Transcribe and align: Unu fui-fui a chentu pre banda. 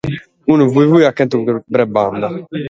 Unu 0.53 0.63
fui-fui 0.73 1.03
a 1.05 1.11
chentu 1.17 1.39
pre 1.71 1.85
banda. 1.99 2.29